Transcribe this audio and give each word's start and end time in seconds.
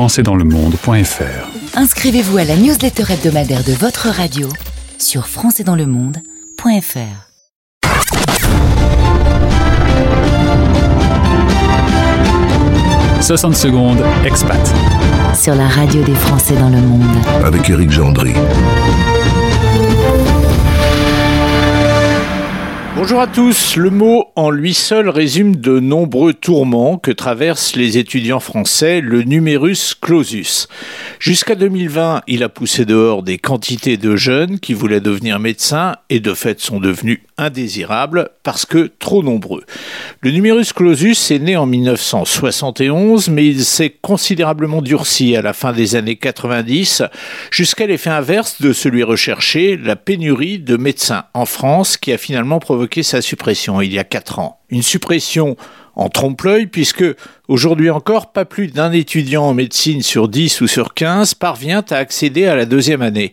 françaisdanslemonde.fr. 0.00 1.76
Inscrivez-vous 1.76 2.38
à 2.38 2.44
la 2.44 2.56
newsletter 2.56 3.12
hebdomadaire 3.12 3.62
de 3.64 3.74
votre 3.74 4.08
radio 4.08 4.48
sur 4.98 5.26
françaisdanslemonde.fr. 5.26 7.26
60 13.20 13.54
secondes, 13.54 14.02
expat. 14.24 14.58
Sur 15.34 15.54
la 15.54 15.68
radio 15.68 16.02
des 16.02 16.14
Français 16.14 16.56
dans 16.56 16.70
le 16.70 16.80
monde. 16.80 17.04
avec 17.44 17.68
Éric 17.68 17.90
Gendry. 17.90 18.32
Bonjour 23.02 23.22
à 23.22 23.26
tous. 23.26 23.76
Le 23.76 23.88
mot 23.88 24.26
en 24.36 24.50
lui 24.50 24.74
seul 24.74 25.08
résume 25.08 25.56
de 25.56 25.80
nombreux 25.80 26.34
tourments 26.34 26.98
que 26.98 27.10
traversent 27.10 27.74
les 27.74 27.96
étudiants 27.96 28.40
français, 28.40 29.00
le 29.00 29.22
numerus 29.22 29.94
clausus. 29.94 30.68
Jusqu'à 31.18 31.54
2020, 31.54 32.20
il 32.26 32.42
a 32.42 32.50
poussé 32.50 32.84
dehors 32.84 33.22
des 33.22 33.38
quantités 33.38 33.96
de 33.96 34.16
jeunes 34.16 34.60
qui 34.60 34.74
voulaient 34.74 35.00
devenir 35.00 35.38
médecins 35.38 35.96
et 36.10 36.20
de 36.20 36.34
fait 36.34 36.60
sont 36.60 36.78
devenus 36.78 37.20
indésirables 37.38 38.28
parce 38.42 38.66
que 38.66 38.90
trop 38.98 39.22
nombreux. 39.22 39.64
Le 40.20 40.30
numerus 40.30 40.74
clausus 40.74 41.30
est 41.30 41.38
né 41.38 41.56
en 41.56 41.64
1971, 41.64 43.30
mais 43.30 43.46
il 43.46 43.64
s'est 43.64 43.96
considérablement 44.02 44.82
durci 44.82 45.34
à 45.36 45.40
la 45.40 45.54
fin 45.54 45.72
des 45.72 45.96
années 45.96 46.16
90 46.16 47.04
jusqu'à 47.50 47.86
l'effet 47.86 48.10
inverse 48.10 48.60
de 48.60 48.74
celui 48.74 49.02
recherché, 49.04 49.78
la 49.78 49.96
pénurie 49.96 50.58
de 50.58 50.76
médecins 50.76 51.24
en 51.32 51.46
France 51.46 51.96
qui 51.96 52.12
a 52.12 52.18
finalement 52.18 52.58
provoqué 52.58 52.89
sa 53.02 53.22
suppression 53.22 53.80
il 53.80 53.92
y 53.92 53.98
a 53.98 54.04
quatre 54.04 54.38
ans. 54.38 54.60
Une 54.70 54.82
suppression 54.82 55.56
en 55.96 56.08
trompe-l'œil 56.08 56.66
puisque 56.66 57.04
aujourd'hui 57.48 57.90
encore, 57.90 58.32
pas 58.32 58.44
plus 58.44 58.68
d'un 58.68 58.92
étudiant 58.92 59.44
en 59.44 59.54
médecine 59.54 60.02
sur 60.02 60.28
10 60.28 60.60
ou 60.60 60.66
sur 60.66 60.94
15 60.94 61.34
parvient 61.34 61.84
à 61.90 61.96
accéder 61.96 62.46
à 62.46 62.56
la 62.56 62.66
deuxième 62.66 63.02
année. 63.02 63.32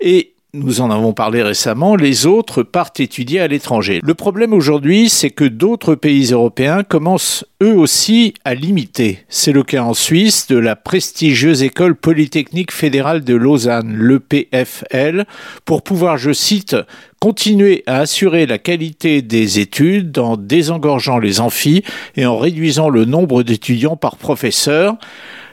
Et 0.00 0.34
nous 0.52 0.80
en 0.80 0.90
avons 0.90 1.12
parlé 1.12 1.42
récemment, 1.42 1.94
les 1.94 2.26
autres 2.26 2.62
partent 2.62 2.98
étudier 2.98 3.40
à 3.40 3.46
l'étranger. 3.46 4.00
Le 4.02 4.14
problème 4.14 4.52
aujourd'hui, 4.52 5.08
c'est 5.08 5.30
que 5.30 5.44
d'autres 5.44 5.94
pays 5.94 6.32
européens 6.32 6.82
commencent 6.82 7.44
eux 7.62 7.76
aussi 7.76 8.34
à 8.44 8.54
limiter. 8.54 9.20
C'est 9.28 9.52
le 9.52 9.62
cas 9.62 9.82
en 9.82 9.94
Suisse 9.94 10.48
de 10.48 10.58
la 10.58 10.74
prestigieuse 10.74 11.62
école 11.62 11.94
polytechnique 11.94 12.72
fédérale 12.72 13.22
de 13.22 13.34
Lausanne, 13.34 13.94
l'EPFL, 13.96 15.24
pour 15.64 15.82
pouvoir, 15.82 16.18
je 16.18 16.32
cite, 16.32 16.76
continuer 17.20 17.84
à 17.86 17.98
assurer 17.98 18.46
la 18.46 18.58
qualité 18.58 19.22
des 19.22 19.60
études 19.60 20.18
en 20.18 20.36
désengorgeant 20.36 21.18
les 21.18 21.40
amphis 21.40 21.84
et 22.16 22.26
en 22.26 22.38
réduisant 22.38 22.88
le 22.88 23.04
nombre 23.04 23.42
d'étudiants 23.42 23.96
par 23.96 24.16
professeur 24.16 24.96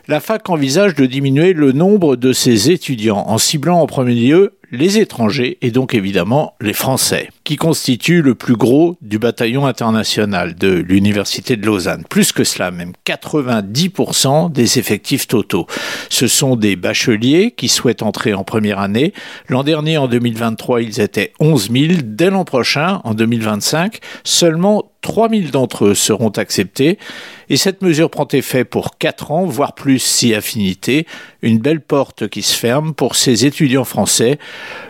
la 0.08 0.22
fac 0.22 0.50
envisage 0.50 0.96
de 0.96 1.06
diminuer 1.06 1.52
le 1.52 1.74
nombre 1.74 2.16
de 2.16 2.32
ses 2.32 2.72
étudiants 2.72 3.26
en 3.28 3.38
ciblant 3.38 3.82
en 3.82 3.88
premier 3.88 4.16
lieu 4.16 4.54
les 4.72 4.98
étrangers 5.00 5.58
et 5.62 5.72
donc 5.72 5.94
évidemment 5.94 6.56
les 6.62 6.74
Français, 6.74 7.30
qui 7.44 7.56
constituent 7.56 8.22
le 8.22 8.36
plus 8.36 8.56
gros 8.56 8.98
du 9.02 9.20
bataillon 9.20 9.66
international 9.66 10.56
de 10.56 10.70
l'Université 10.70 11.56
de 11.56 11.66
Lausanne. 11.66 12.04
Plus 12.10 12.32
que 12.32 12.44
cela, 12.44 12.72
même 12.72 12.94
90% 13.06 14.52
des 14.52 14.80
effectifs 14.80 15.28
totaux. 15.28 15.68
Ce 16.10 16.28
sont 16.28 16.56
des 16.56 16.76
bacheliers 16.76 17.52
qui 17.52 17.70
souhaitent 17.70 18.04
entrer 18.04 18.34
en 18.34 18.44
première 18.44 18.80
année. 18.80 19.14
L'an 19.48 19.64
dernier, 19.64 19.98
en 19.98 20.08
2023, 20.08 20.82
ils 20.82 21.00
étaient 21.00 21.34
11 21.40 21.72
000. 21.72 21.94
Dès 22.04 22.30
l'an 22.30 22.46
prochain, 22.46 23.02
en 23.04 23.14
2025, 23.14 24.00
seulement 24.24 24.92
3 25.02 25.30
000 25.30 25.42
d'entre 25.52 25.86
eux 25.86 25.96
seront 25.96 26.30
acceptés. 26.30 26.98
Et 27.50 27.58
cette 27.58 27.82
mesure 27.82 28.10
prend 28.10 28.28
effet 28.34 28.66
pour 28.66 28.98
4 28.98 29.32
ans, 29.32 29.46
voire 29.46 29.74
plus 29.74 30.00
si 30.00 30.34
affinité. 30.34 31.08
Une 31.42 31.60
belle 31.60 31.82
porte 31.82 32.28
qui 32.28 32.42
se 32.42 32.56
ferme 32.56 32.94
pour 32.94 33.16
ces 33.16 33.46
étudiants 33.46 33.86
français 33.86 34.38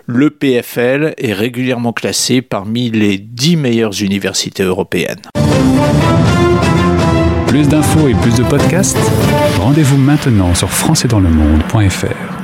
le 0.07 0.29
PFL 0.29 1.13
est 1.17 1.33
régulièrement 1.33 1.93
classé 1.93 2.41
parmi 2.41 2.89
les 2.89 3.17
10 3.17 3.57
meilleures 3.57 4.01
universités 4.01 4.63
européennes. 4.63 5.21
Plus 7.47 7.67
d'infos 7.67 8.07
et 8.07 8.13
plus 8.15 8.35
de 8.35 8.43
podcasts, 8.43 8.97
rendez-vous 9.59 9.97
maintenant 9.97 10.55
sur 10.55 10.69
françaisdanslemonde.fr. 10.69 12.36